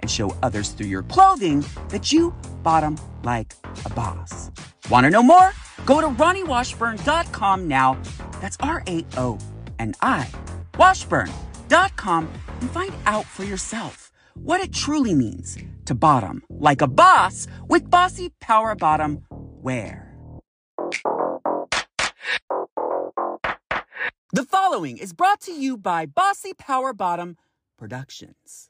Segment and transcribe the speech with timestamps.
[0.00, 3.54] and show others through your clothing that you bottom like
[3.84, 4.50] a boss.
[4.90, 5.52] Want to know more?
[5.86, 7.98] Go to RaoniWashburn.com now.
[8.40, 9.38] That's R A O
[9.78, 10.28] N I
[10.80, 12.28] Washburn.com
[12.60, 17.90] and find out for yourself what it truly means to bottom like a boss with
[17.90, 20.06] Bossy Power Bottom wear.
[24.32, 27.36] The following is brought to you by Bossy Power Bottom
[27.76, 28.69] Productions.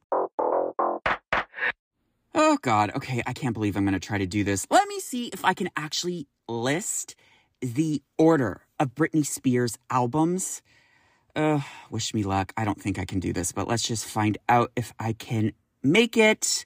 [2.34, 4.66] Oh God, okay, I can't believe I'm gonna try to do this.
[4.70, 7.16] Let me see if I can actually list
[7.60, 10.62] the order of Britney Spears albums.
[11.34, 12.52] Uh, wish me luck.
[12.56, 15.52] I don't think I can do this, but let's just find out if I can
[15.82, 16.64] make it.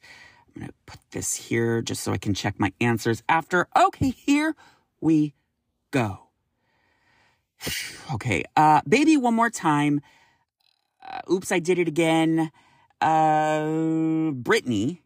[0.54, 3.66] I'm gonna put this here just so I can check my answers after.
[3.76, 4.54] Okay, here
[5.00, 5.34] we
[5.90, 6.28] go.
[8.14, 10.02] okay, uh, baby, one more time.
[11.06, 12.50] Uh, oops, I did it again.
[13.00, 13.64] Uh,
[14.32, 14.98] Britney,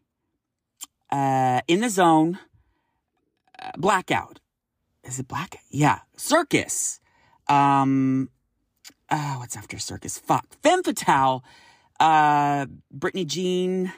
[1.11, 2.39] uh, in the zone,
[3.61, 4.39] uh, blackout.
[5.03, 5.59] Is it black?
[5.69, 6.99] Yeah, circus.
[7.47, 8.29] Um,
[9.09, 10.19] uh, what's after circus?
[10.19, 11.43] Fuck, femme fatale.
[11.99, 13.91] Uh, Britney Jean,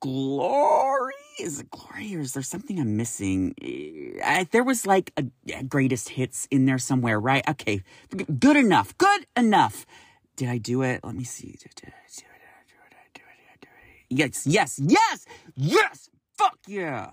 [0.00, 1.12] glory.
[1.40, 3.54] Is it glory or is there something I'm missing?
[4.24, 7.46] I, there was like a, a greatest hits in there somewhere, right?
[7.48, 7.82] Okay,
[8.38, 8.96] good enough.
[8.98, 9.86] Good enough.
[10.36, 11.00] Did I do it?
[11.04, 11.56] Let me see.
[14.08, 15.26] Yes, yes, yes,
[15.56, 16.10] yes.
[16.42, 17.10] Fuck yeah.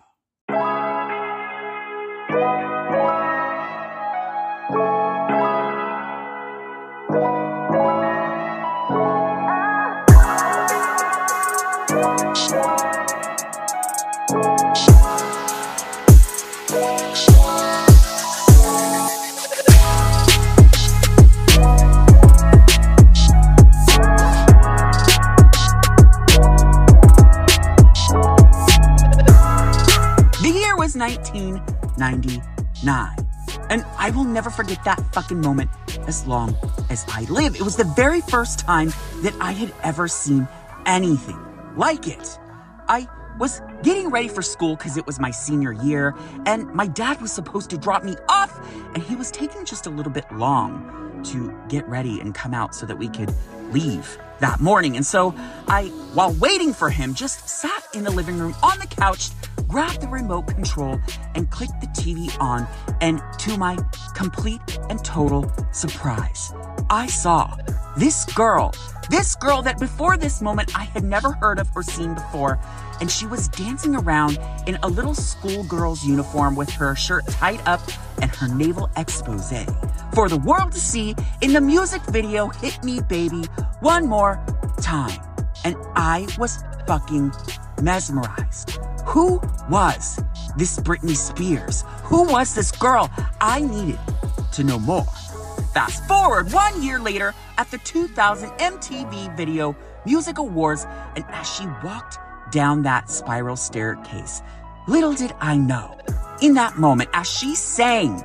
[32.00, 33.30] 1999.
[33.70, 35.70] And I will never forget that fucking moment
[36.08, 36.56] as long
[36.90, 37.56] as I live.
[37.56, 40.48] It was the very first time that I had ever seen
[40.86, 41.40] anything
[41.76, 42.40] like it.
[42.88, 46.16] I was getting ready for school because it was my senior year,
[46.46, 48.60] and my dad was supposed to drop me off,
[48.94, 52.76] and he was taking just a little bit long to get ready and come out
[52.76, 53.34] so that we could
[53.72, 54.96] leave that morning.
[54.96, 55.34] And so
[55.68, 59.30] I, while waiting for him, just sat in the living room on the couch,
[59.68, 61.00] grabbed the remote control,
[61.36, 62.68] and clicked the TV on.
[63.02, 63.78] And to my
[64.16, 66.54] complete and total surprise,
[66.90, 67.56] I saw
[67.98, 68.74] this girl,
[69.10, 72.60] this girl that before this moment I had never heard of or seen before.
[73.02, 77.82] And she was dancing around in a little schoolgirl's uniform with her shirt tied up
[78.22, 79.52] and her navel expose
[80.14, 83.44] for the world to see in the music video Hit Me Baby
[83.80, 84.44] one more
[84.82, 85.20] time.
[85.64, 87.32] And I was fucking
[87.82, 88.72] mesmerized.
[89.06, 90.20] Who was
[90.58, 91.84] this Britney Spears?
[92.04, 93.10] Who was this girl?
[93.40, 94.00] I needed
[94.54, 95.06] to know more.
[95.74, 100.86] Fast forward one year later at the 2000 MTV Video Music Awards,
[101.16, 102.20] and as she walked
[102.52, 104.42] down that spiral staircase,
[104.88, 105.98] little did I know,
[106.42, 108.24] in that moment, as she sang,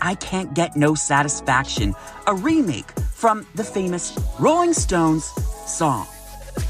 [0.00, 1.94] I Can't Get No Satisfaction,
[2.26, 5.24] a remake from the famous Rolling Stones
[5.66, 6.06] song.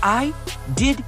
[0.02, 0.34] I
[0.74, 1.04] did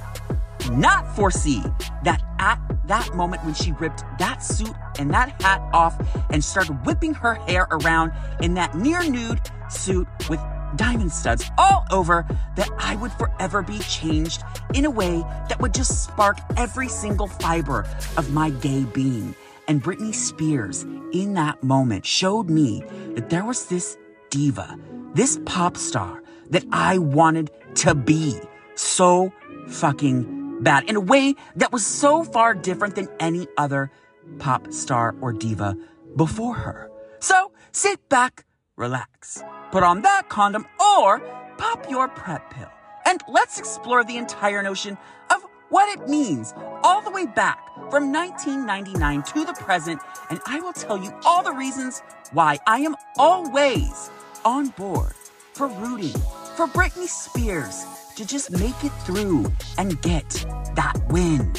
[0.71, 1.63] not foresee
[2.03, 5.95] that at that moment when she ripped that suit and that hat off
[6.29, 8.11] and started whipping her hair around
[8.41, 10.39] in that near nude suit with
[10.75, 12.25] diamond studs all over,
[12.55, 17.27] that I would forever be changed in a way that would just spark every single
[17.27, 17.87] fiber
[18.17, 19.35] of my gay being.
[19.67, 20.83] And Britney Spears,
[21.13, 22.83] in that moment, showed me
[23.15, 23.97] that there was this
[24.29, 24.77] diva,
[25.13, 28.39] this pop star that I wanted to be
[28.75, 29.31] so
[29.67, 33.91] fucking bad in a way that was so far different than any other
[34.39, 35.75] pop star or diva
[36.15, 36.89] before her.
[37.19, 38.45] So sit back,
[38.75, 41.19] relax, put on that condom or
[41.57, 42.69] pop your PrEP pill.
[43.05, 44.97] And let's explore the entire notion
[45.29, 46.53] of what it means
[46.83, 50.01] all the way back from 1999 to the present.
[50.29, 52.01] And I will tell you all the reasons
[52.33, 54.09] why I am always
[54.43, 55.13] on board
[55.53, 56.19] for rooting
[56.55, 57.85] for Britney Spears
[58.15, 59.45] to just make it through
[59.77, 60.29] and get
[60.75, 61.51] that win.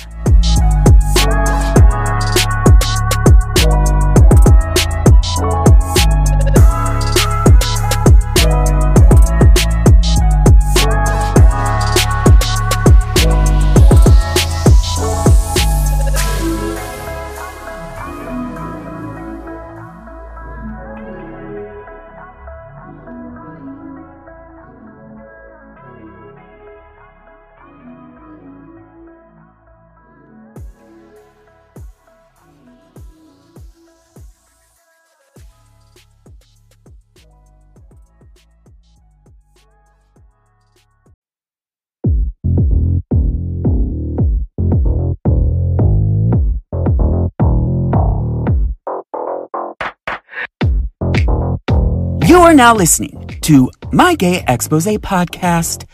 [52.52, 55.86] Are now listening to My Gay Expose podcast,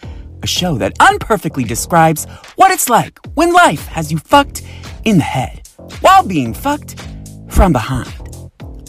[0.43, 2.25] a show that unperfectly describes
[2.57, 4.63] what it's like when life has you fucked
[5.05, 5.69] in the head
[6.01, 7.01] while being fucked
[7.49, 8.13] from behind.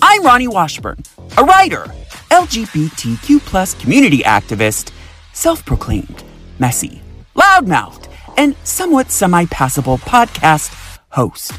[0.02, 0.98] I'm Raoni Washburn,
[1.38, 1.86] a writer,
[2.32, 4.92] LGBTQ plus community activist,
[5.34, 6.24] self-proclaimed,
[6.58, 7.04] messy,
[7.36, 10.74] loudmouthed, and somewhat semi-passable podcast
[11.10, 11.52] host.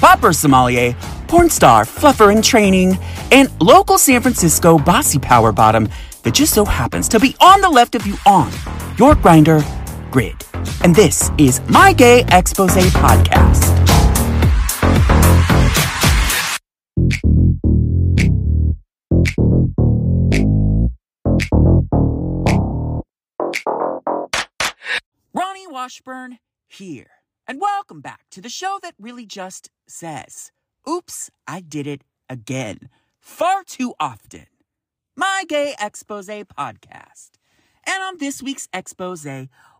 [0.00, 0.96] Popper sommelier,
[1.32, 2.98] porn star, fluffer in training,
[3.30, 5.88] and local San Francisco bossy power bottom
[6.24, 8.50] that just so happens to be on the left of you on
[8.98, 9.64] your Grindr
[10.10, 10.36] grid.
[10.84, 13.62] And this is my Gay Expose podcast.
[25.34, 27.06] Raoni Washburn here.
[27.48, 30.52] And welcome back to the show that really just says,
[30.88, 32.90] Oops, I did it again.
[33.20, 34.46] Far too often.
[35.16, 37.30] My Gay Expose podcast.
[37.84, 39.26] And on this week's expose,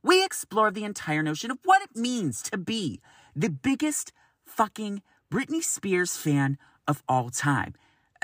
[0.03, 3.01] we explore the entire notion of what it means to be
[3.35, 4.13] the biggest
[4.45, 5.03] fucking
[5.33, 7.75] Britney Spears fan of all time.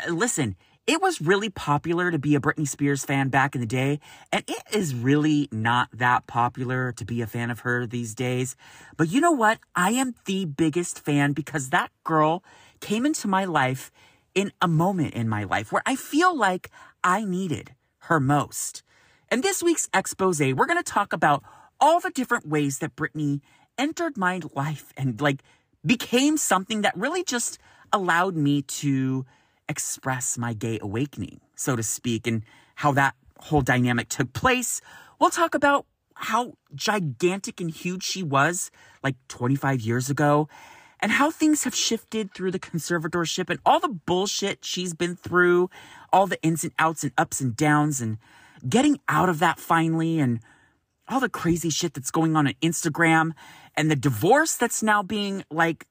[0.06, 0.56] Uh, listen,
[0.88, 4.00] it was really popular to be a Britney Spears fan back in the day,
[4.32, 8.56] and it is really not that popular to be a fan of her these days.
[8.96, 9.58] But you know what?
[9.76, 12.42] I am the biggest fan because that girl
[12.80, 13.92] came into my life
[14.34, 16.70] in a moment in my life where I feel like
[17.04, 17.74] I needed
[18.04, 18.82] her most.
[19.30, 21.44] In this week's expose, we're going to talk about
[21.78, 23.42] all the different ways that Britney
[23.76, 25.42] entered my life and like
[25.84, 27.58] became something that really just
[27.92, 29.26] allowed me to
[29.68, 32.42] express my gay awakening, so to speak, and
[32.76, 34.80] how that whole dynamic took place.
[35.20, 38.70] We'll talk about how gigantic and huge she was
[39.04, 40.48] like 25 years ago
[41.00, 45.70] and how things have shifted through the conservatorship and all the bullshit she's been through,
[46.12, 48.18] all the ins and outs and ups and downs and
[48.68, 50.40] getting out of that finally and
[51.08, 53.32] all the crazy shit that's going on on Instagram
[53.76, 55.86] and the divorce that's now being like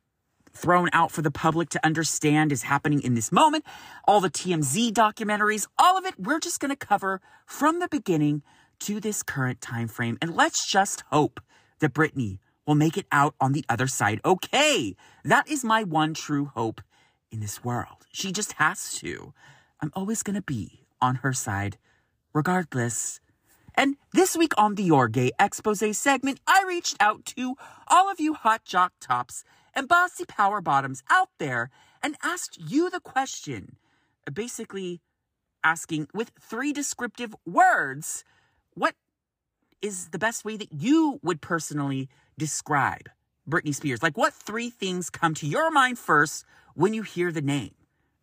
[0.58, 3.64] thrown out for the public to understand is happening in this moment,
[4.06, 8.44] all the TMZ documentaries, all of it, we're just going to cover from the beginning
[8.80, 10.18] to this current time frame.
[10.22, 11.40] And let's just hope
[11.80, 14.96] that Britney will make it out on the other side okay.
[15.24, 16.82] That is my one true hope
[17.32, 18.06] in this world.
[18.12, 19.34] She just has to.
[19.82, 21.78] I'm always going to be on her side,
[22.34, 23.20] regardless.
[23.76, 27.56] And this week on the Your Gay Expose segment, I reached out to
[27.88, 29.44] all of you hot jock tops
[29.78, 31.70] and bossy power bottoms out there
[32.02, 33.78] and asked you the question.
[34.34, 35.00] Basically,
[35.64, 38.26] asking with three descriptive words,
[38.74, 38.96] what
[39.82, 43.10] is the best way that you would personally describe
[43.48, 44.02] Britney Spears?
[44.02, 46.44] Like, what three things come to your mind first
[46.74, 47.76] when you hear the name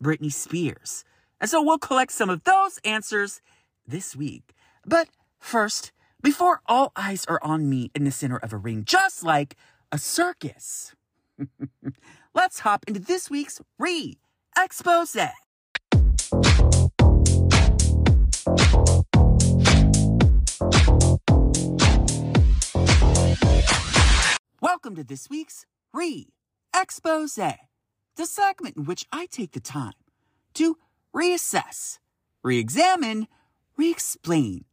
[0.03, 1.05] Britney Spears?
[1.39, 3.41] And so we'll collect some of those answers
[3.87, 4.53] this week.
[4.85, 5.07] But
[5.39, 9.55] first, before all eyes are on me in the center of a ring, just like
[9.91, 10.93] a circus,
[12.33, 14.17] Let's hop into this week's Re
[14.57, 15.17] Expose.
[24.61, 26.27] Welcome to this week's Re
[26.73, 29.93] Expose, the segment in which I take the time
[30.53, 30.77] to
[31.13, 31.99] reassess,
[32.43, 33.27] re examine,
[33.77, 34.65] re explain,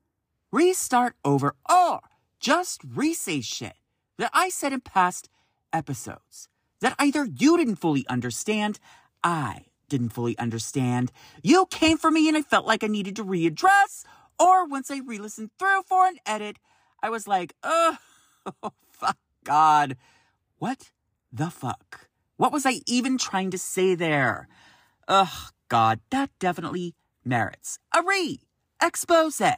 [0.52, 2.00] restart over, or
[2.38, 3.74] just re say shit
[4.18, 5.28] that I said in past
[5.72, 6.48] episodes
[6.82, 8.78] that either you didn't fully understand,
[9.24, 11.10] I didn't fully understand,
[11.42, 14.04] you came for me and I felt like I needed to readdress,
[14.38, 16.58] or once I re listened through for an edit,
[17.02, 17.96] I was like, oh,
[18.90, 19.96] fuck God.
[20.58, 20.90] What
[21.32, 22.08] the fuck?
[22.36, 24.48] What was I even trying to say there?
[25.08, 28.40] Ugh, God, that definitely merits a re
[28.80, 29.40] expose.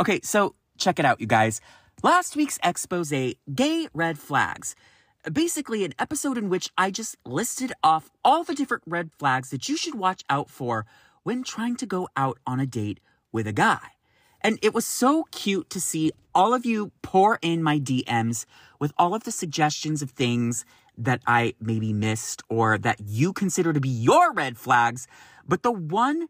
[0.00, 1.60] okay, so check it out, you guys.
[2.02, 3.12] Last week's expose,
[3.54, 4.74] Gay Red Flags,
[5.32, 9.68] basically an episode in which I just listed off all the different red flags that
[9.68, 10.86] you should watch out for
[11.22, 13.00] when trying to go out on a date
[13.32, 13.80] with a guy.
[14.40, 18.46] And it was so cute to see all of you pour in my DMs
[18.78, 20.64] with all of the suggestions of things
[20.96, 25.08] that I maybe missed or that you consider to be your red flags.
[25.46, 26.28] But the one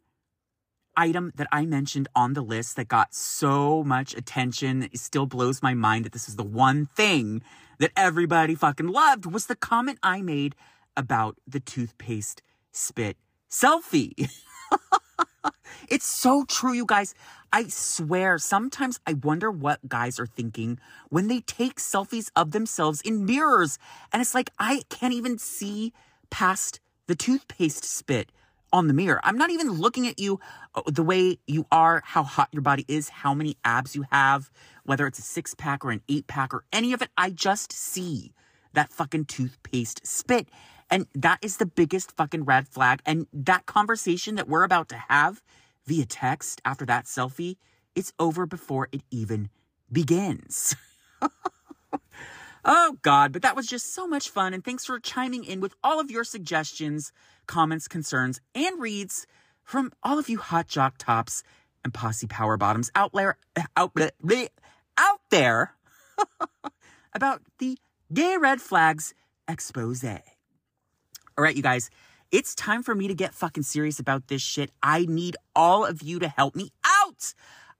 [0.96, 5.62] item that I mentioned on the list that got so much attention, it still blows
[5.62, 7.42] my mind that this is the one thing
[7.78, 10.54] that everybody fucking loved was the comment I made
[10.96, 13.16] about the toothpaste spit
[13.50, 14.30] selfie.
[15.88, 17.14] it's so true, you guys.
[17.52, 23.00] I swear, sometimes I wonder what guys are thinking when they take selfies of themselves
[23.00, 23.78] in mirrors.
[24.12, 25.92] And it's like, I can't even see
[26.30, 28.32] past the toothpaste spit
[28.72, 29.20] on the mirror.
[29.22, 30.40] I'm not even looking at you
[30.74, 34.50] uh, the way you are, how hot your body is, how many abs you have,
[34.84, 37.10] whether it's a six pack or an eight pack or any of it.
[37.16, 38.32] I just see
[38.72, 40.48] that fucking toothpaste spit.
[40.90, 43.00] And that is the biggest fucking red flag.
[43.04, 45.42] And that conversation that we're about to have
[45.86, 47.56] via text after that selfie,
[47.94, 49.48] it's over before it even
[49.90, 50.76] begins.
[52.66, 54.52] oh, God, but that was just so much fun.
[54.52, 57.12] And thanks for chiming in with all of your suggestions,
[57.46, 59.26] comments, concerns, and reads
[59.62, 61.42] from all of you hot jock tops
[61.84, 63.38] and bossy power bottoms out there,
[63.76, 63.92] out,
[64.98, 65.74] out there
[67.14, 67.78] about the
[68.12, 69.14] gay red flags
[69.48, 70.04] expose.
[70.04, 70.20] All
[71.38, 71.88] right, you guys,
[72.32, 74.72] it's time for me to get fucking serious about this shit.
[74.82, 77.32] I need all of you to help me out.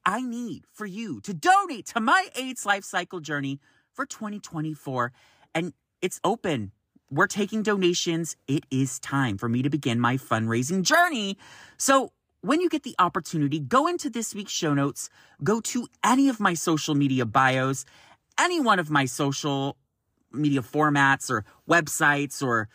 [0.05, 3.59] I need for you to donate to my AIDS life cycle journey
[3.97, 5.13] for 2024.
[5.55, 5.73] And
[6.03, 6.71] it's open.
[7.11, 8.37] We're taking donations.
[8.47, 11.39] It is time for me to begin my fundraising journey.
[11.79, 12.13] So
[12.43, 15.09] when you get the opportunity, go into this week's show notes,
[15.43, 17.85] go to any of my social media bios,
[18.39, 19.77] any one of my social
[20.33, 22.69] media formats or websites or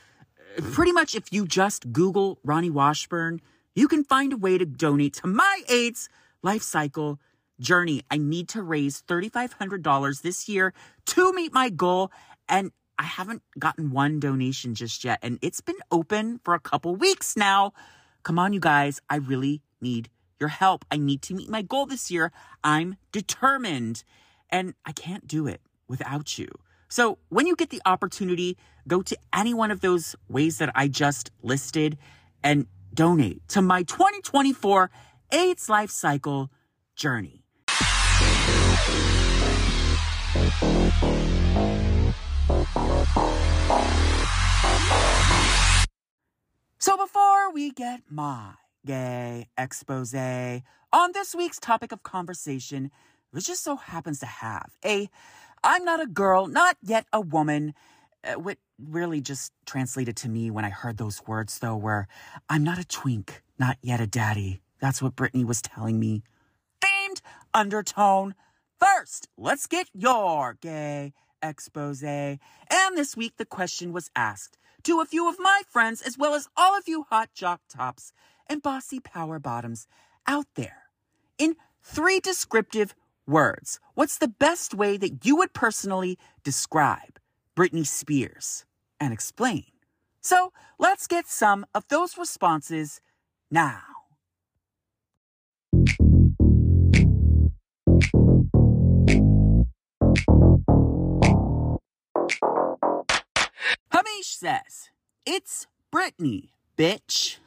[0.57, 3.39] uh, pretty much if you just Google Raoni Washburn,
[3.75, 6.09] you can find a way to donate to my AIDS
[6.41, 7.19] life cycle
[7.61, 8.01] journey.
[8.11, 10.73] I need to raise $3,500 this year
[11.05, 12.11] to meet my goal.
[12.49, 15.19] And I haven't gotten one donation just yet.
[15.21, 17.73] And it's been open for a couple weeks now.
[18.23, 18.99] Come on, you guys.
[19.09, 20.83] I really need your help.
[20.91, 22.31] I need to meet my goal this year.
[22.63, 24.03] I'm determined.
[24.49, 26.47] And I can't do it without you.
[26.89, 30.89] So when you get the opportunity, go to any one of those ways that I
[30.89, 31.97] just listed
[32.43, 34.91] and donate to my 2024
[35.31, 36.51] AIDS life cycle
[36.95, 37.40] journey.
[46.77, 48.53] So before we get my
[48.85, 52.91] gay expose on this week's topic of conversation,
[53.31, 55.09] which just so happens to have a
[55.63, 57.73] I'm not a girl, not yet a woman.
[58.23, 62.07] Uh, what really just translated to me when I heard those words, though, were
[62.49, 64.61] I'm not a twink, not yet a daddy.
[64.79, 66.23] That's what Britney was telling me.
[66.83, 67.21] Themed
[67.53, 68.35] undertone.
[68.81, 72.01] First, let's get your gay expose.
[72.03, 72.39] And
[72.95, 76.47] this week, the question was asked to a few of my friends, as well as
[76.57, 78.11] all of you hot jock tops
[78.47, 79.85] and bossy power bottoms
[80.25, 80.85] out there,
[81.37, 82.95] in three descriptive
[83.27, 87.19] words, what's the best way that you would personally describe
[87.55, 88.65] Britney Spears
[88.99, 89.65] and explain?
[90.21, 92.99] So let's get some of those responses
[93.51, 93.81] now.
[104.41, 104.89] Says,
[105.23, 107.37] It's Britney, bitch.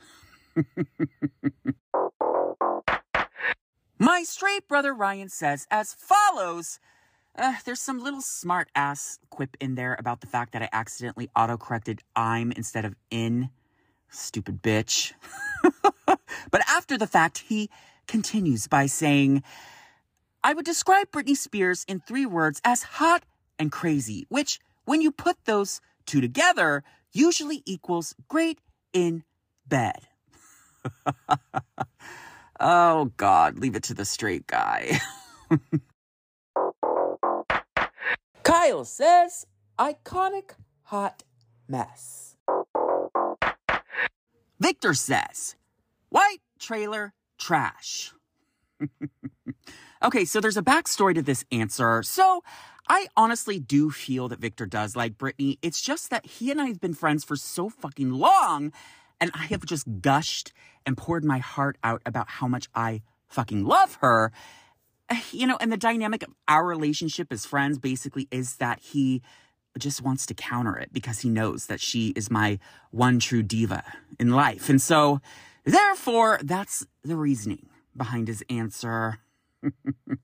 [3.98, 6.78] My straight brother Ryan says as follows.
[7.36, 11.28] Uh, there's some little smart ass quip in there about the fact that I accidentally
[11.34, 13.50] auto corrected I'm instead of in.
[14.08, 15.14] Stupid bitch.
[16.06, 17.70] but after the fact, he
[18.06, 19.42] continues by saying,
[20.44, 23.24] I would describe Britney Spears in three words as hot
[23.58, 28.60] and crazy, which, when you put those two together, usually equals great
[28.92, 29.24] in
[29.66, 30.08] bed.
[32.60, 35.00] Oh, God, leave it to the straight guy.
[38.44, 39.46] Kyle says,
[39.78, 40.52] iconic
[40.84, 41.24] hot
[41.68, 42.36] mess.
[44.60, 45.56] Victor says,
[46.10, 48.12] white trailer trash.
[50.04, 52.02] okay, so there's a backstory to this answer.
[52.02, 52.44] So
[52.88, 55.58] I honestly do feel that Victor does like Britney.
[55.62, 58.72] It's just that he and I have been friends for so fucking long
[59.20, 60.52] and I have just gushed
[60.84, 64.32] and poured my heart out about how much I fucking love her.
[65.08, 69.22] Eh, you know, and the dynamic of our relationship as friends basically is that he
[69.78, 72.58] just wants to counter it because he knows that she is my
[72.90, 73.82] one true diva
[74.20, 74.68] in life.
[74.68, 75.20] And so,
[75.64, 79.18] therefore, that's the reasoning behind his answer.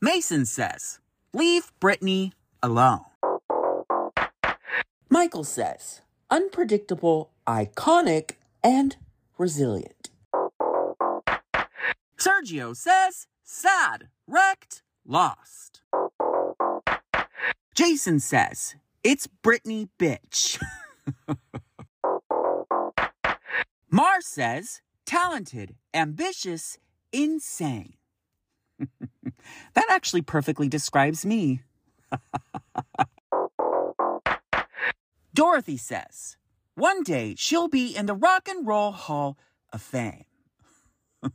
[0.00, 1.00] Mason says,
[1.32, 2.32] Leave Britney
[2.62, 3.04] alone.
[5.08, 8.32] Michael says, unpredictable, iconic,
[8.62, 8.96] and
[9.38, 10.10] resilient.
[12.18, 15.82] Sergio says, sad, wrecked, lost.
[17.74, 20.60] Jason says, it's Britney bitch.
[23.90, 26.78] Mar says, talented, ambitious,
[27.16, 27.94] insane.
[28.78, 31.62] that actually perfectly describes me.
[35.34, 36.36] Dorothy says,
[36.74, 39.38] one day she'll be in the Rock and Roll Hall
[39.72, 40.24] of Fame.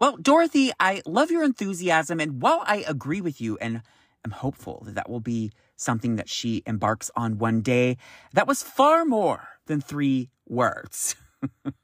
[0.00, 3.82] well, Dorothy, I love your enthusiasm, and while I agree with you and
[4.24, 7.96] am hopeful that that will be something that she embarks on one day,
[8.32, 11.16] that was far more than three words.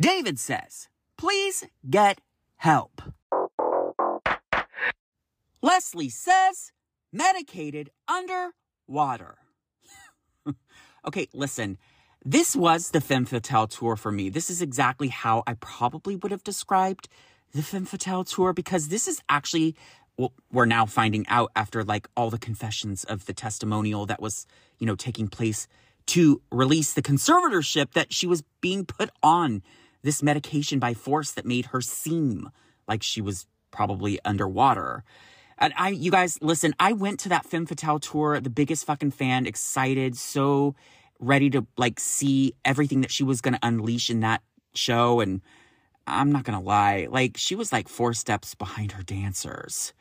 [0.00, 2.20] David says, please get
[2.56, 3.00] help.
[5.62, 6.72] Leslie says,
[7.12, 9.36] medicated underwater.
[11.06, 11.78] okay, listen.
[12.24, 14.30] This was the Femme Fatale tour for me.
[14.30, 17.08] This is exactly how I probably would have described
[17.52, 19.76] the Femme Fatale tour because this is actually
[20.16, 24.46] well, we're now finding out after like all the confessions of the testimonial that was,
[24.78, 25.66] you know, taking place
[26.06, 29.62] to release the conservatorship that she was being put on
[30.04, 32.50] this medication by force that made her seem
[32.86, 35.02] like she was probably underwater.
[35.58, 39.12] And I, you guys, listen, I went to that Femme Fatale tour, the biggest fucking
[39.12, 40.74] fan, excited, so
[41.18, 44.42] ready to like see everything that she was going to unleash in that
[44.74, 45.20] show.
[45.20, 45.40] And
[46.06, 49.94] I'm not going to lie, like she was like four steps behind her dancers.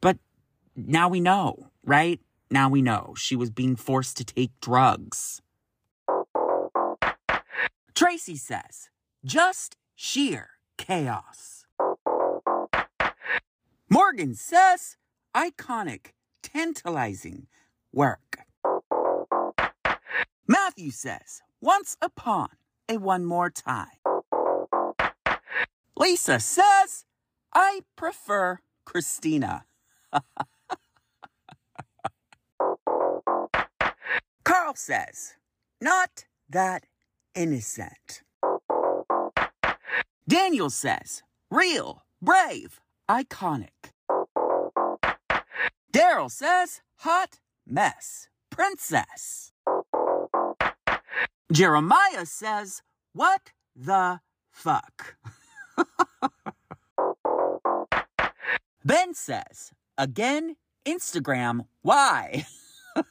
[0.00, 0.18] But
[0.76, 2.20] now we know, right?
[2.50, 5.40] Now we know she was being forced to take drugs.
[7.94, 8.90] Tracy says,
[9.26, 11.66] just sheer chaos.
[13.90, 14.96] Morgan says,
[15.34, 16.12] iconic,
[16.42, 17.48] tantalizing
[17.92, 18.38] work.
[20.46, 22.50] Matthew says, once upon
[22.88, 23.98] a one more time.
[25.96, 27.04] Lisa says,
[27.52, 29.64] I prefer Christina.
[34.44, 35.34] Carl says,
[35.80, 36.86] not that
[37.34, 38.22] innocent.
[40.28, 43.92] Daniel says, real, brave, iconic.
[45.92, 49.52] Daryl says, hot mess, princess.
[51.52, 55.16] Jeremiah says, What the fuck?
[58.84, 62.46] ben says, Again, Instagram, why?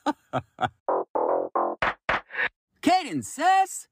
[2.81, 3.87] Caden says,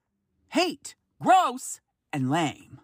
[0.50, 1.80] Hate, gross,
[2.12, 2.83] and lame.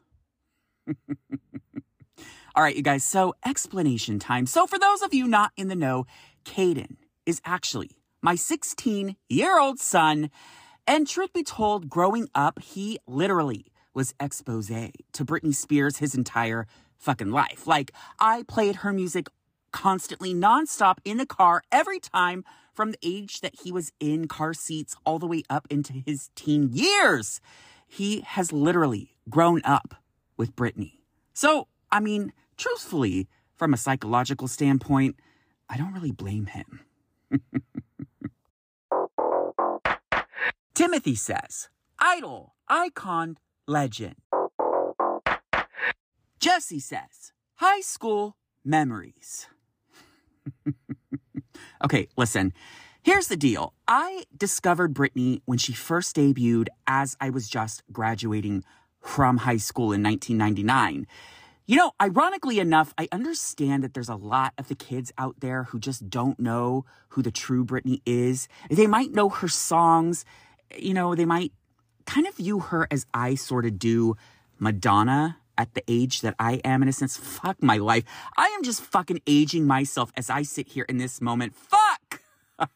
[2.60, 4.46] All right, you guys, so explanation time.
[4.46, 6.06] So, for those of you not in the know,
[6.44, 7.92] Caden is actually
[8.22, 10.30] my 16 year old son
[10.86, 16.68] and truth be told, growing up, he literally was expose to Britney Spears his entire
[16.98, 17.66] fucking life.
[17.66, 19.30] Like, I played her music
[19.72, 22.44] constantly, nonstop in the car every time
[22.74, 26.30] from the age that he was in car seats all the way up into his
[26.36, 27.40] teen years.
[27.88, 29.96] He has literally grown up
[30.36, 30.96] with Britney.
[31.34, 35.16] So, I mean, truthfully, from a psychological standpoint,
[35.70, 36.82] I don't really blame him.
[40.74, 44.16] Timothy says, idol, icon, legend.
[46.40, 49.48] Jesse says, high school memories.
[51.84, 52.54] okay, listen.
[53.02, 53.74] Here's the deal.
[53.88, 58.64] I discovered Britney when she first debuted as I was just graduating
[59.02, 61.08] from high school in 1999.
[61.70, 65.66] You know, ironically enough, I understand that there's a lot of the kids out there
[65.66, 68.48] who just don't know who the true Britney is.
[68.72, 70.26] They might know her songs
[70.78, 71.52] you know, they might
[72.06, 74.16] kind of view her as I sort of do
[74.58, 77.18] Madonna at the age that I am, in a sense.
[77.18, 78.04] Fuck my life.
[78.38, 81.56] I am just fucking aging myself as I sit here in this moment.
[81.56, 82.22] Fuck!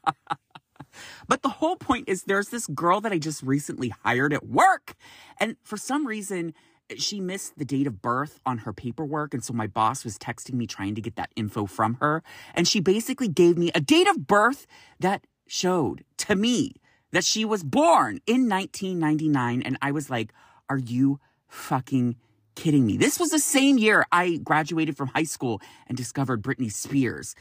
[1.28, 4.96] but the whole point is there's this girl that I just recently hired at work.
[5.40, 6.54] And for some reason,
[7.02, 9.34] she missed the date of birth on her paperwork.
[9.34, 12.24] And so my boss was texting me trying to get that info from her.
[12.54, 14.68] And she basically gave me a date of birth
[15.00, 16.76] that showed to me
[17.12, 19.62] that she was born in 1999.
[19.62, 20.34] And I was like,
[20.70, 22.16] are you fucking
[22.56, 22.98] kidding me?
[22.98, 27.36] This was the same year I graduated from high school and discovered Britney Spears.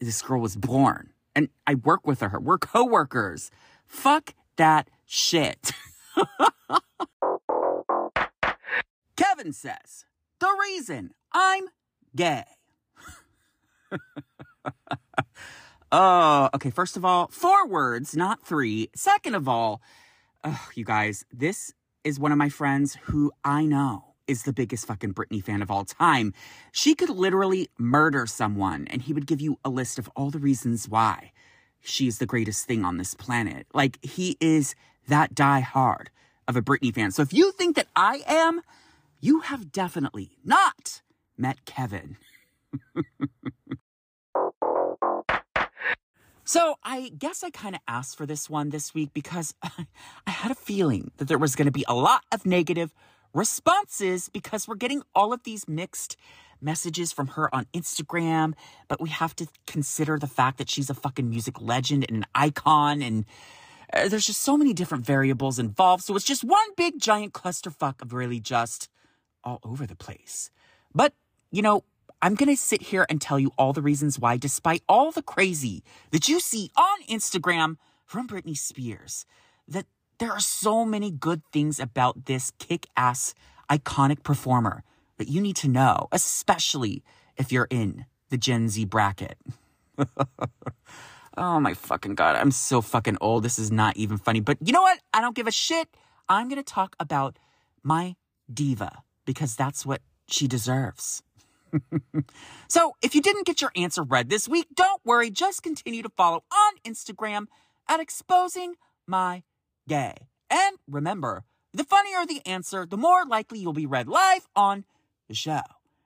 [0.00, 1.10] This girl was born.
[1.34, 2.40] And I work with her.
[2.40, 3.50] We're coworkers.
[3.86, 5.72] Fuck that shit.
[9.38, 10.04] Kevin says,
[10.40, 11.66] the reason I'm
[12.16, 12.44] gay.
[15.90, 16.68] Oh, okay.
[16.68, 18.90] First of all, four words, not three.
[18.94, 19.80] Second of all,
[20.44, 21.72] oh, you guys, this
[22.04, 25.70] is one of my friends who I know is the biggest fucking Britney fan of
[25.70, 26.34] all time.
[26.72, 30.38] She could literally murder someone and he would give you a list of all the
[30.38, 31.32] reasons why
[31.80, 33.66] she is the greatest thing on this planet.
[33.72, 34.74] Like, he is
[35.06, 36.10] that die hard
[36.46, 37.12] of a Britney fan.
[37.12, 38.60] So if you think that I am,
[39.20, 41.02] you have definitely not
[41.36, 42.16] met Kevin.
[46.44, 50.50] So I guess I kind of asked for this one this week because I had
[50.50, 52.94] a feeling that there was going to be a lot of negative
[53.34, 56.16] responses because we're getting all of these mixed
[56.60, 58.54] messages from her on Instagram,
[58.88, 62.26] but we have to consider the fact that she's a fucking music legend and an
[62.34, 63.26] icon and
[63.92, 66.04] uh, there's just so many different variables involved.
[66.04, 68.88] So it's just one big giant clusterfuck of really just
[69.48, 70.50] all over the place.
[70.94, 71.14] But,
[71.50, 71.84] you know,
[72.20, 75.22] I'm going to sit here and tell you all the reasons why, despite all the
[75.22, 79.24] crazy that you see on Instagram from Britney Spears,
[79.66, 79.86] that
[80.18, 83.34] there are so many good things about this kick ass,
[83.70, 84.82] iconic performer
[85.16, 87.02] that you need to know, especially
[87.36, 89.38] if you're in the Gen Z bracket.
[91.36, 92.36] oh my fucking God.
[92.36, 93.44] I'm so fucking old.
[93.44, 94.40] This is not even funny.
[94.40, 94.98] But you know what?
[95.14, 95.88] I don't give a shit.
[96.28, 97.38] I'm going to talk about
[97.82, 98.16] my
[98.52, 101.22] diva because that's what she deserves.
[102.68, 105.30] so, if you didn't get your answer read this week, don't worry.
[105.30, 107.48] Just continue to follow on Instagram
[107.86, 109.42] at exposing my
[109.86, 110.14] gay.
[110.48, 114.86] And remember, the funnier the answer, the more likely you'll be read live on
[115.28, 115.60] the show.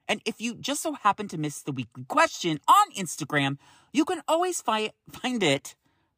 [0.09, 3.59] And if you just so happen to miss the weekly question on Instagram,
[3.93, 5.77] you can always fi- find it,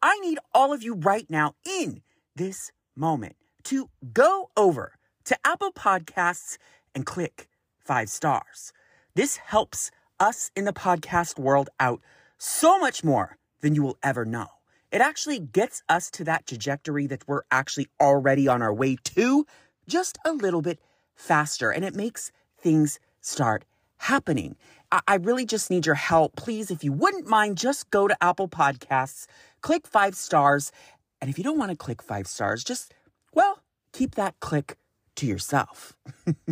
[0.03, 2.03] I need all of you right now in
[2.35, 6.59] this moment to go over to Apple Podcasts
[6.95, 8.73] and click five stars.
[9.15, 12.01] This helps us in the podcast world out
[12.39, 14.47] so much more than you will ever know.
[14.91, 19.47] It actually gets us to that trajectory that we're actually already on our way to
[19.87, 20.81] just a little bit
[21.15, 23.65] faster and it makes things start
[23.99, 24.57] happening.
[24.93, 26.37] I, I really just need your help.
[26.37, 29.27] Please, if you wouldn't mind, just go to Apple Podcasts,
[29.61, 30.73] click five stars.
[31.21, 32.93] And if you don't want to click five stars, just,
[33.33, 34.77] well, keep that click
[35.17, 35.97] to yourself.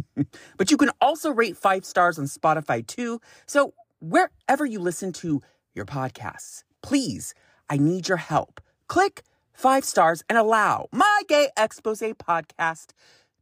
[0.57, 3.21] but you can also rate five stars on Spotify too.
[3.47, 5.43] So wherever you listen to
[5.75, 7.35] your podcasts, please,
[7.71, 8.61] I need your help.
[8.89, 9.23] Click
[9.53, 12.89] five stars and allow my gay expose podcast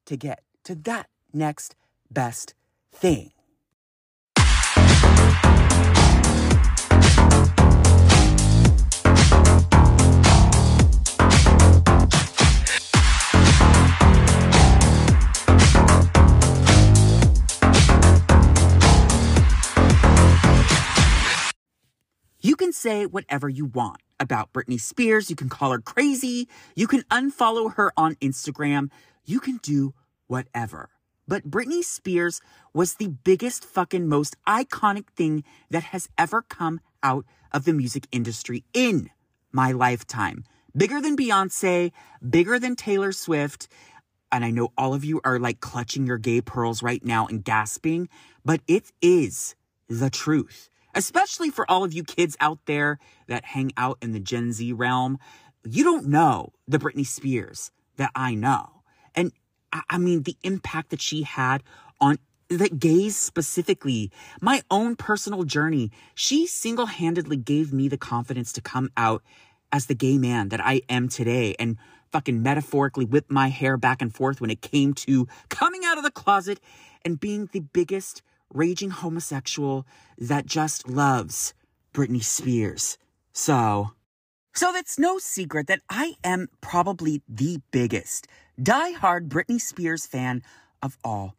[0.07, 1.75] to get to that next
[2.11, 2.55] best
[2.93, 3.33] thing.
[22.47, 25.31] You can say whatever you want about Britney Spears.
[25.31, 26.47] You can call her crazy.
[26.77, 28.93] You can unfollow her on Instagram.
[29.25, 29.95] You can do
[30.29, 30.91] whatever.
[31.27, 32.41] But Britney Spears
[32.73, 38.07] was the biggest fucking most iconic thing that has ever come out of the music
[38.13, 39.11] industry in
[39.51, 40.45] my lifetime.
[40.77, 41.91] Bigger than Beyonce,
[42.31, 43.67] bigger than Taylor Swift.
[44.31, 47.43] And I know all of you are like clutching your gay pearls right now and
[47.43, 48.09] gasping,
[48.45, 49.57] but it is
[49.89, 54.19] the truth especially for all of you kids out there that hang out in the
[54.19, 55.19] Gen Z realm.
[55.63, 58.83] You don't know the Britney Spears that I know.
[59.15, 59.33] And
[59.91, 61.63] I mean, the impact that she had
[62.01, 68.53] on the gays specifically, my own personal journey, she single handedly gave me the confidence
[68.55, 69.23] to come out
[69.73, 71.77] as the gay man that I am today and
[72.13, 76.05] fucking metaphorically whip my hair back and forth when it came to coming out of
[76.05, 76.61] the closet
[77.05, 79.87] and being the biggest raging homosexual
[80.19, 81.55] that just loves
[81.93, 82.99] Britney Spears.
[83.33, 83.93] So,
[84.55, 88.27] so it's no secret that I am probably the biggest
[88.63, 90.43] die-hard Britney Spears fan
[90.83, 91.37] of all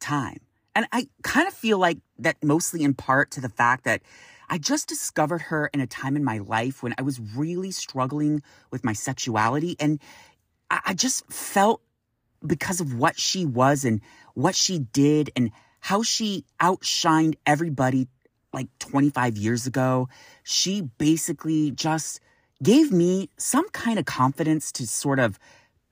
[0.00, 0.38] time.
[0.74, 4.02] And I kind of feel like that mostly in part to the fact that
[4.48, 8.42] I just discovered her in a time in my life when I was really struggling
[8.70, 9.76] with my sexuality.
[9.78, 10.00] And
[10.70, 11.80] I just felt
[12.44, 14.00] because of what she was and
[14.34, 15.50] what she did and
[15.84, 18.08] how she outshined everybody
[18.54, 20.08] like 25 years ago.
[20.42, 22.20] She basically just
[22.62, 25.38] gave me some kind of confidence to sort of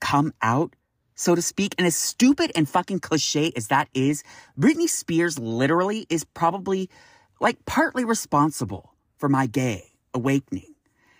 [0.01, 0.75] come out,
[1.13, 1.75] so to speak.
[1.77, 4.23] And as stupid and fucking cliche as that is,
[4.59, 6.89] Britney Spears literally is probably
[7.39, 10.73] like partly responsible for my gay awakening.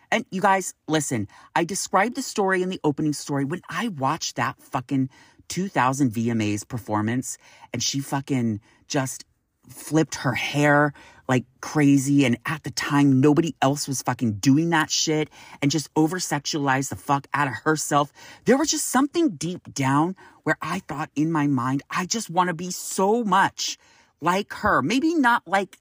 [0.10, 4.38] And you guys, listen, I described the story in the opening story when I watched
[4.38, 5.12] that fucking
[5.50, 7.38] 2000 VMAs performance
[7.72, 9.26] and she fucking just
[9.70, 10.94] flipped her hair
[11.28, 12.26] like crazy.
[12.26, 15.30] And at the time, nobody else was fucking doing that shit
[15.62, 18.12] and just over sexualized the fuck out of herself.
[18.46, 22.50] There was just something deep down where I thought in my mind, I just want
[22.50, 23.78] to be so much
[24.22, 24.82] like her.
[24.82, 25.78] Maybe not like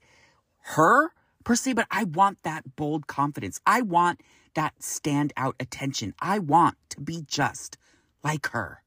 [0.59, 1.11] her
[1.43, 3.59] per se, but I want that bold confidence.
[3.65, 4.21] I want
[4.55, 6.13] that standout attention.
[6.19, 7.77] I want to be just
[8.23, 8.82] like her.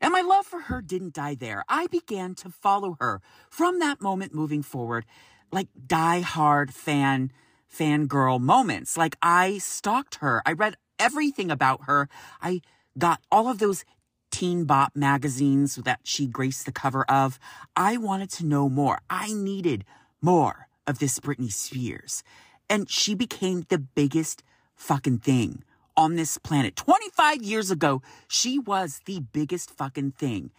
[0.00, 1.64] And my love for her didn't die there.
[1.68, 5.04] I began to follow her from that moment moving forward,
[5.50, 7.32] like die hard fan,
[7.72, 8.96] fangirl moments.
[8.96, 10.42] Like I stalked her.
[10.44, 12.08] I read everything about her.
[12.42, 12.60] I
[12.98, 13.84] got all of those
[14.30, 17.38] teen bop magazines that she graced the cover of.
[17.76, 19.00] I wanted to know more.
[19.08, 19.84] I needed
[20.20, 22.22] more of this Britney Spears.
[22.68, 24.42] And she became the biggest
[24.74, 25.62] fucking thing
[25.96, 26.76] on this planet.
[26.76, 30.50] 25 years ago, she was the biggest fucking thing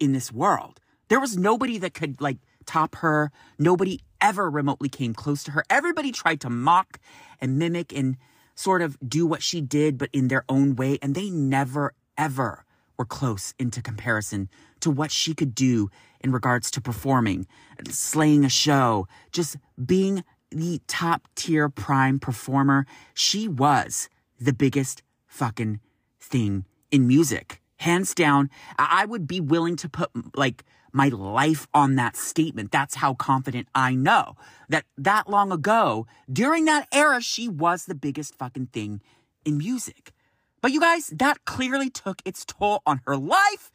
[0.00, 0.80] in this world.
[1.08, 3.30] There was nobody that could like top her.
[3.58, 5.64] Nobody ever remotely came close to her.
[5.68, 6.98] Everybody tried to mock
[7.40, 8.16] and mimic and
[8.54, 10.98] sort of do what she did, but in their own way.
[11.02, 12.64] And they never, ever
[12.96, 14.48] were close into comparison
[14.80, 17.46] to what she could do in regards to performing,
[17.88, 22.86] slaying a show, just being the top tier prime performer.
[23.14, 24.08] She was
[24.44, 25.80] the biggest fucking
[26.20, 27.60] thing in music.
[27.76, 32.70] Hands down, I would be willing to put like my life on that statement.
[32.70, 34.36] That's how confident I know
[34.68, 39.00] that that long ago, during that era, she was the biggest fucking thing
[39.44, 40.12] in music.
[40.60, 43.72] But you guys, that clearly took its toll on her life.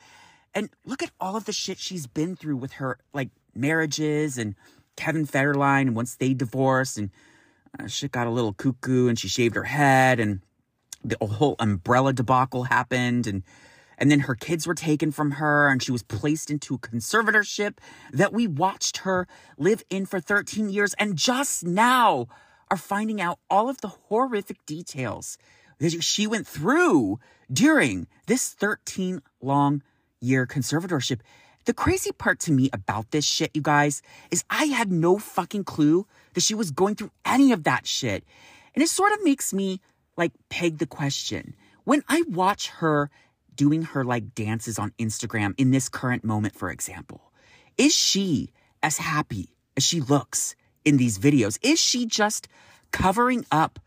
[0.53, 4.55] And look at all of the shit she's been through with her like marriages and
[4.95, 7.11] Kevin Federline and once they divorced and
[7.79, 10.41] uh, shit got a little cuckoo and she shaved her head and
[11.07, 13.43] the whole umbrella debacle happened and
[13.99, 17.79] and then her kids were taken from her and she was placed into a conservatorship
[18.13, 22.27] that we watched her live in for 13 years and just now
[22.69, 25.37] are finding out all of the horrific details
[25.79, 27.19] that she went through
[27.51, 29.81] during this 13 long
[30.21, 31.21] year conservatorship.
[31.65, 35.65] The crazy part to me about this shit, you guys, is I had no fucking
[35.65, 38.23] clue that she was going through any of that shit.
[38.73, 39.81] And it sort of makes me
[40.17, 41.55] like peg the question.
[41.83, 43.09] When I watch her
[43.55, 47.31] doing her like dances on Instagram in this current moment, for example,
[47.77, 48.51] is she
[48.81, 51.57] as happy as she looks in these videos?
[51.61, 52.47] Is she just
[52.91, 53.79] covering up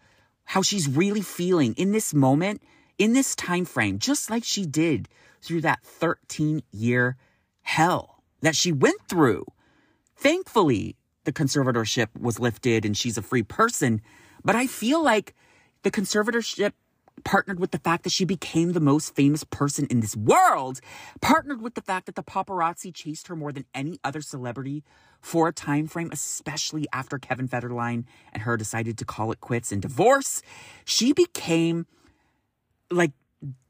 [0.45, 2.62] how she's really feeling in this moment,
[2.99, 5.09] in this time frame, just like she did
[5.43, 7.16] through that 13 year
[7.62, 9.45] hell that she went through?
[10.16, 14.01] Thankfully, the conservatorship was lifted and she's a free person.
[14.45, 15.35] But I feel like
[15.83, 16.73] the conservatorship
[17.25, 20.81] partnered with the fact that she became the most famous person in this world,
[21.21, 24.83] partnered with the fact that the paparazzi chased her more than any other celebrity
[25.21, 29.71] for a time frame, especially after Kevin Federline and her decided to call it quits
[29.71, 30.43] and divorce.
[30.85, 31.87] She became
[32.90, 33.12] like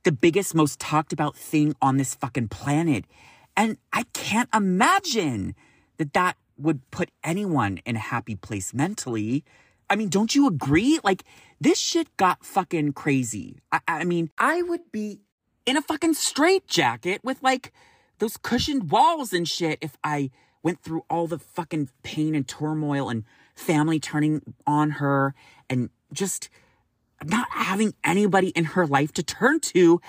[0.04, 3.04] the biggest, most talked about thing on this fucking planet.
[3.56, 5.54] And I can't imagine
[5.98, 9.44] that that would put anyone in a happy place mentally.
[9.90, 11.00] I mean, don't you agree?
[11.02, 11.24] Like,
[11.60, 13.58] this shit got fucking crazy.
[13.72, 15.20] I, I mean, I would be
[15.66, 17.72] in a fucking straight jacket with like
[18.18, 20.30] those cushioned walls and shit if I
[20.62, 23.24] went through all the fucking pain and turmoil and
[23.54, 25.34] family turning on her
[25.68, 26.48] and just
[27.24, 30.00] not having anybody in her life to turn to.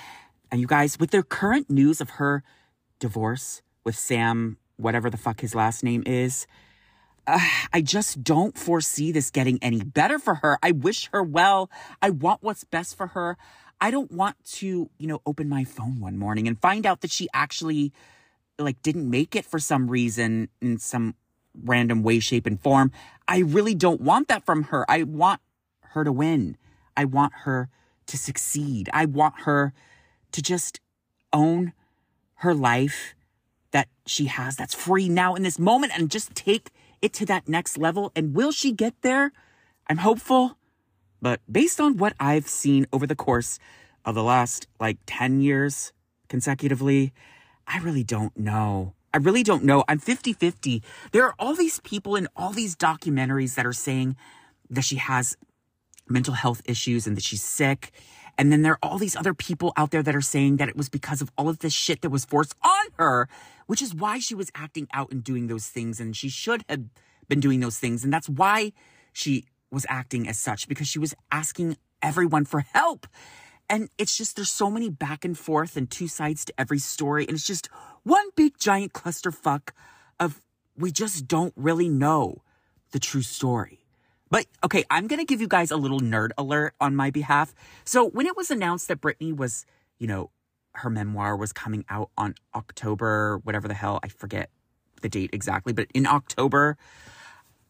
[0.51, 2.43] And you guys, with the current news of her
[2.99, 6.47] divorce with Sam, whatever the fuck his last name is,
[7.31, 7.39] uh,
[7.73, 10.59] I just don't foresee this getting any better for her.
[10.61, 11.69] I wish her well.
[12.01, 13.37] I want what's best for her.
[13.79, 17.09] I don't want to, you know, open my phone one morning and find out that
[17.09, 17.91] she actually
[18.59, 21.15] like didn't make it for some reason in some
[21.63, 22.91] random way, shape, and form.
[23.27, 24.85] I really don't want that from her.
[24.89, 25.41] I want
[25.81, 26.57] her to win.
[26.95, 27.69] I want her
[28.07, 28.89] to succeed.
[28.93, 29.73] I want her
[30.31, 30.79] to just
[31.33, 31.73] own
[32.35, 33.15] her life
[33.71, 37.47] that she has that's free now in this moment and just take it to that
[37.47, 38.11] next level.
[38.15, 39.31] And will she get there?
[39.87, 40.57] I'm hopeful.
[41.21, 43.59] But based on what I've seen over the course
[44.05, 45.93] of the last like 10 years
[46.29, 47.13] consecutively,
[47.67, 48.93] I really don't know.
[49.13, 49.83] I really don't know.
[49.87, 50.81] I'm 50 50.
[51.11, 54.15] There are all these people in all these documentaries that are saying
[54.69, 55.37] that she has
[56.07, 57.91] mental health issues and that she's sick.
[58.41, 60.75] And then there are all these other people out there that are saying that it
[60.75, 63.29] was because of all of this shit that was forced on her
[63.71, 66.01] which is why she was acting out and doing those things.
[66.01, 66.83] And she should have
[67.29, 68.03] been doing those things.
[68.03, 68.73] And that's why
[69.13, 73.07] she was acting as such, because she was asking everyone for help.
[73.69, 77.25] And it's just, there's so many back and forth and two sides to every story.
[77.25, 77.69] And it's just
[78.03, 79.69] one big giant clusterfuck
[80.19, 80.41] of
[80.75, 82.43] we just don't really know
[82.91, 83.80] the true story.
[84.31, 87.53] But okay, I'm going to give you guys a little nerd alert on my behalf.
[87.83, 89.65] So when it was announced that Britney was,
[89.99, 90.31] you know,
[90.73, 94.49] her memoir was coming out on October, whatever the hell, I forget
[95.01, 96.77] the date exactly, but in October,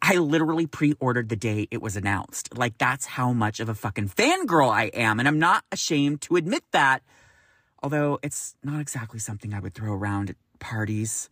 [0.04, 2.56] I literally pre ordered the day it was announced.
[2.56, 5.20] Like, that's how much of a fucking fangirl I am.
[5.20, 7.02] And I'm not ashamed to admit that.
[7.84, 11.30] Although it's not exactly something I would throw around at parties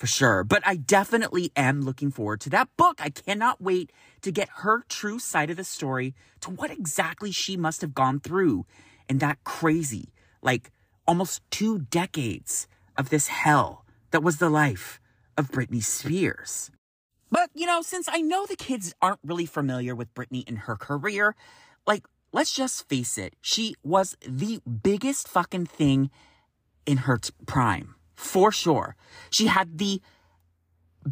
[0.00, 0.42] for sure.
[0.42, 3.00] But I definitely am looking forward to that book.
[3.00, 7.54] I cannot wait to get her true side of the story to what exactly she
[7.54, 8.64] must have gone through
[9.10, 10.70] in that crazy, like
[11.06, 15.00] almost two decades of this hell that was the life
[15.36, 16.70] of Britney Spears.
[17.30, 20.76] But, you know, since I know the kids aren't really familiar with Britney and her
[20.76, 21.36] career,
[21.86, 26.10] like, let's just face it, she was the biggest fucking thing
[26.86, 28.94] in her t- prime for sure.
[29.30, 30.00] She had the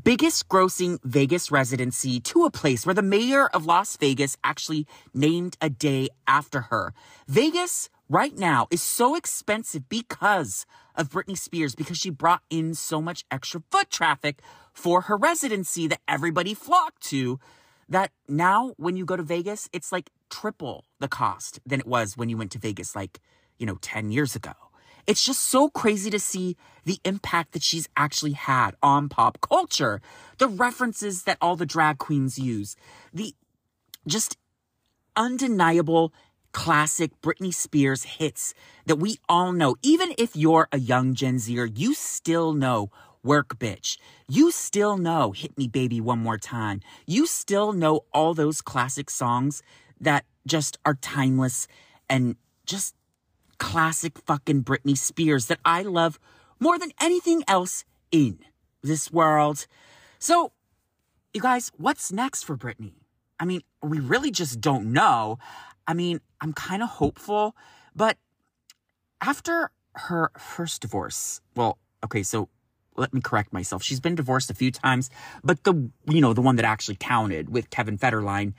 [0.05, 5.57] biggest grossing Vegas residency to a place where the mayor of Las Vegas actually named
[5.61, 6.93] a day after her.
[7.27, 13.01] Vegas right now is so expensive because of Britney Spears because she brought in so
[13.01, 14.41] much extra foot traffic
[14.73, 17.41] for her residency that everybody flocked to
[17.89, 22.17] that now when you go to Vegas, it's like triple the cost than it was
[22.19, 23.21] when you went to Vegas like,
[23.59, 24.53] you know, 10 years ago.
[25.09, 30.03] It's just so crazy to see the impact that she's actually had on pop culture.
[30.37, 32.77] The references that all the drag queens use,
[33.13, 33.35] the
[34.07, 34.37] just
[35.17, 36.13] undeniable
[36.53, 38.53] classic Britney Spears hits
[38.85, 39.77] that we all know.
[39.83, 42.91] Even if you're a young Gen Zer, you still know
[43.23, 43.97] work bitch.
[44.29, 46.81] You still know hit me baby one more time.
[47.07, 49.63] You still know all those classic songs
[49.99, 51.67] that just are timeless
[52.11, 52.95] and just
[53.59, 56.19] classic fucking Britney Spears that I love
[56.61, 58.39] more than anything else in
[58.83, 59.67] this world.
[60.19, 60.53] So,
[61.35, 62.95] you guys, what's next for Britney?
[63.39, 65.39] I mean, we really just don't know.
[65.87, 67.55] I mean, I'm kind of hopeful,
[67.95, 68.17] but
[69.21, 72.49] after her first divorce, well, okay, so
[72.97, 73.83] let me correct myself.
[73.83, 75.11] She's been divorced a few times,
[75.45, 78.55] but the, you know, the one that actually counted with Kevin Federline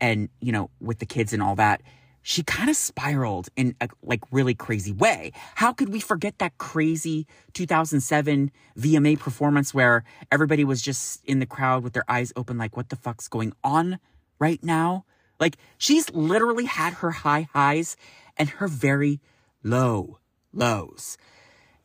[0.00, 1.82] and, you know, with the kids and all that,
[2.22, 5.32] she kind of spiraled in a like really crazy way.
[5.56, 11.46] How could we forget that crazy 2007 VMA performance where everybody was just in the
[11.46, 13.98] crowd with their eyes open like what the fuck's going on
[14.38, 15.04] right now?
[15.40, 17.96] Like she's literally had her high highs
[18.36, 19.20] and her very
[19.64, 20.18] low
[20.52, 21.18] lows.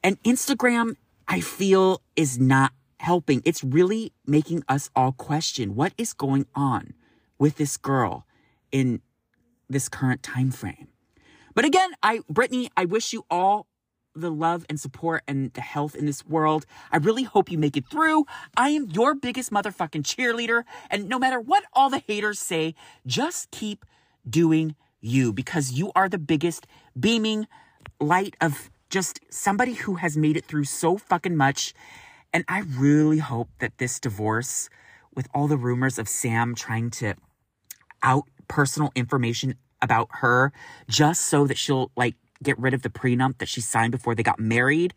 [0.04, 0.96] And Instagram
[1.28, 3.42] I feel is not helping.
[3.44, 6.94] It's really making us all question what is going on
[7.38, 8.26] with this girl
[8.72, 9.02] in
[9.70, 10.88] this current time frame.
[11.54, 13.68] But again, I Britney, I wish you all
[14.14, 16.66] the love and support and the health in this world.
[16.92, 18.26] I really hope you make it through.
[18.56, 20.64] I am your biggest motherfucking cheerleader.
[20.90, 22.74] And no matter what all the haters say,
[23.06, 23.86] just keep
[24.28, 26.68] doing you because you are the biggest
[27.00, 27.48] beaming
[28.00, 31.74] light of just somebody who has made it through so fucking much.
[32.34, 34.70] And I really hope that this divorce,
[35.16, 37.16] with all the rumors of Sam trying to
[38.04, 40.52] out personal information about her
[40.88, 44.24] just so that she'll like get rid of the prenup that she signed before they
[44.24, 44.94] got married.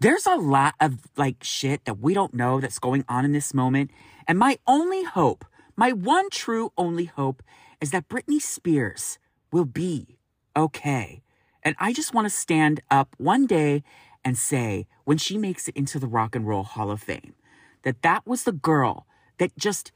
[0.00, 3.52] There's a lot of like shit that we don't know that's going on in this
[3.52, 3.90] moment.
[4.26, 5.44] And my only hope,
[5.76, 7.42] my one true only hope
[7.80, 9.18] is that Britney Spears
[9.52, 10.18] will be
[10.56, 11.22] okay.
[11.62, 13.82] And I just want to stand up one day
[14.24, 17.34] and say, when she makes it into the Rock and Roll Hall of Fame,
[17.82, 19.06] that that was the girl
[19.38, 19.92] that just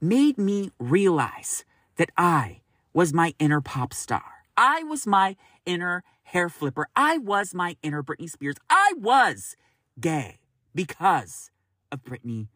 [0.00, 1.64] made me realize
[2.00, 2.62] that I
[2.94, 4.46] was my inner pop star.
[4.56, 5.36] I was my
[5.66, 6.88] inner hair flipper.
[6.96, 8.56] I was my inner Britney Spears.
[8.70, 9.54] I was
[10.00, 10.38] gay
[10.74, 11.50] because
[11.92, 12.48] of Britney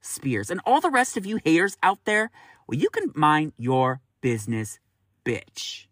[0.00, 0.52] Spears.
[0.52, 2.30] And all the rest of you haters out there,
[2.68, 4.78] well, you can mind your business,
[5.24, 5.86] bitch.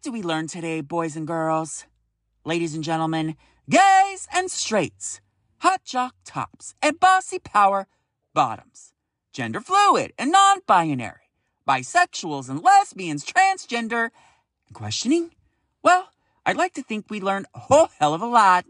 [0.00, 1.84] What do we learn today, boys and girls?
[2.42, 3.36] Ladies and gentlemen,
[3.68, 5.20] gays and straights,
[5.58, 7.86] hot jock tops, and bossy power
[8.32, 8.94] bottoms,
[9.34, 11.28] gender fluid and non binary,
[11.68, 14.08] bisexuals and lesbians, transgender,
[14.68, 15.32] and questioning?
[15.82, 16.08] Well,
[16.46, 18.64] I'd like to think we learned a whole hell of a lot.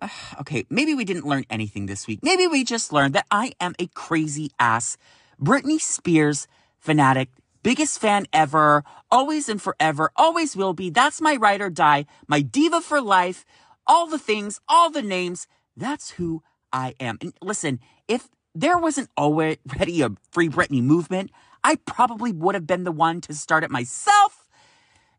[0.00, 0.08] Uh,
[0.40, 2.18] okay, maybe we didn't learn anything this week.
[2.20, 4.96] Maybe we just learned that I am a crazy ass
[5.40, 6.48] Britney Spears
[6.80, 7.28] fanatic
[7.62, 10.90] biggest fan ever, always and forever, always will be.
[10.90, 13.44] That's my ride or die, my diva for life,
[13.86, 15.46] all the things, all the names.
[15.76, 16.42] That's who
[16.72, 17.18] I am.
[17.20, 21.30] And listen, if there wasn't already a Free Britney movement,
[21.64, 24.48] I probably would have been the one to start it myself.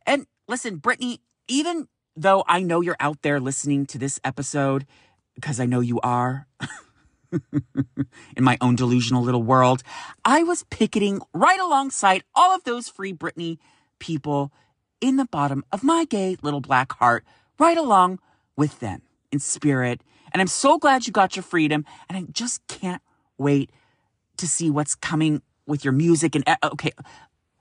[0.05, 4.85] And listen, Britney, even though I know you're out there listening to this episode,
[5.35, 6.47] because I know you are.
[8.37, 9.83] in my own delusional little world,
[10.25, 13.57] I was picketing right alongside all of those free Britney
[13.99, 14.51] people
[15.01, 17.25] in the bottom of my gay little black heart,
[17.59, 18.19] right along
[18.55, 20.01] with them in spirit.
[20.31, 21.85] And I'm so glad you got your freedom.
[22.09, 23.01] And I just can't
[23.37, 23.71] wait
[24.37, 26.35] to see what's coming with your music.
[26.35, 26.91] And uh, okay,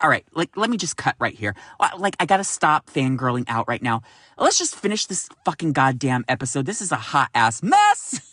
[0.00, 1.54] all right, like, let me just cut right here.
[1.78, 4.02] Uh, like, I gotta stop fangirling out right now.
[4.36, 6.66] Let's just finish this fucking goddamn episode.
[6.66, 8.20] This is a hot ass mess.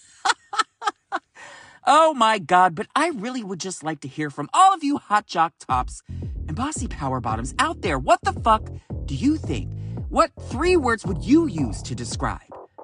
[1.85, 4.97] oh my god, but I really would just like to hear from all of you
[4.97, 6.01] hot jock tops
[6.47, 7.99] and bossy power bottoms out there.
[7.99, 8.69] What the fuck
[9.05, 9.71] do you think?
[10.09, 12.41] What three words would you use to describe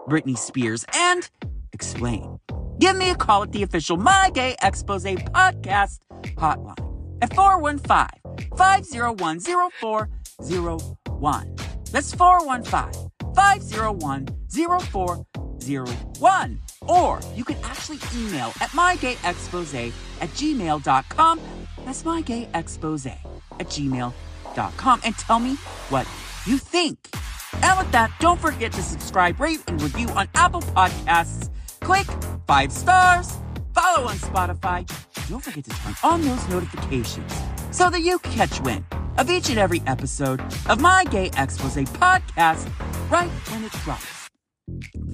[0.08, 1.28] Britney Spears and
[1.74, 2.40] explain?
[2.80, 6.00] Give me a call at the official My Gay Expose podcast
[6.36, 6.80] hotline
[7.22, 11.56] at 415 501 0401.
[11.92, 16.62] That's 415 501 0401.
[16.88, 21.40] Or you can actually email at mygayexpose at gmail.com.
[21.84, 23.08] That's mygayexpose
[23.60, 25.02] at gmail.com.
[25.04, 25.56] And tell me
[25.90, 26.08] what
[26.46, 26.98] you think.
[27.62, 31.50] And with that, don't forget to subscribe, rate, and review on Apple Podcasts.
[31.80, 32.08] Click
[32.48, 33.38] five stars,
[33.74, 34.88] follow on Spotify.
[35.30, 37.32] Don't forget to turn on those notifications
[37.72, 38.86] so that you catch wind
[39.18, 42.70] of each and every episode of my Gay Expose podcast
[43.10, 44.30] right when it drops.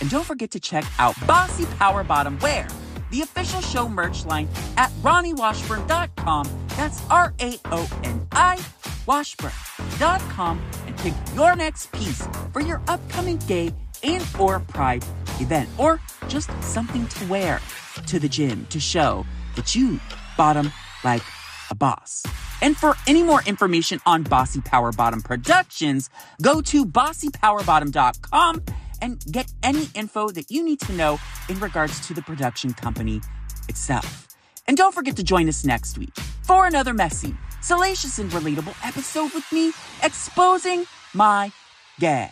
[0.00, 2.68] And don't forget to check out Bossy Power Bottom Wear,
[3.10, 6.48] the official show merch line at raoniwashburn.com.
[6.76, 8.58] That's R A O N I
[9.06, 15.04] washburn.com and pick your next piece for your upcoming gay and or pride
[15.40, 17.60] event or just something to wear
[18.06, 19.98] to the gym to show that you
[20.36, 20.70] bottom
[21.04, 21.22] like
[21.70, 22.22] a boss.
[22.60, 26.10] And for any more information on Bossy Power Bottom Productions,
[26.42, 28.62] go to bossypowerbottom.com
[29.00, 31.18] and get any info that you need to know
[31.48, 33.20] in regards to the production company
[33.68, 34.28] itself.
[34.66, 39.32] And don't forget to join us next week for another messy, salacious, and relatable episode
[39.34, 39.72] with me
[40.02, 40.84] exposing
[41.14, 41.52] my
[41.98, 42.30] gay.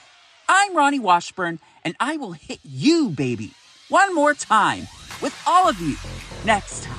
[0.49, 3.53] I'm Raoni Washburn, and I will hit you, baby,
[3.89, 4.87] one more time
[5.23, 5.97] with all of you
[6.45, 6.96] next time.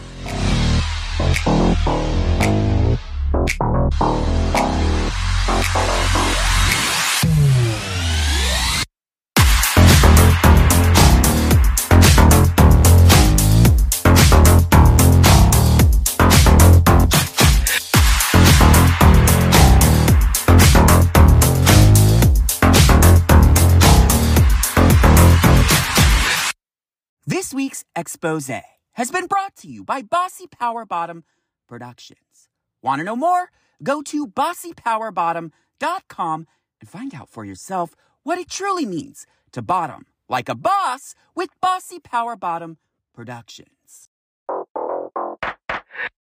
[27.78, 28.50] Week's expose
[28.94, 31.24] has been brought to you by Bossy Power Bottom
[31.68, 32.50] Productions.
[32.82, 33.52] Want to know more?
[33.84, 36.48] Go to bossypowerbottom.com
[36.80, 41.50] and find out for yourself what it truly means to bottom like a boss with
[41.62, 42.78] Bossy Power Bottom
[43.14, 43.77] Productions.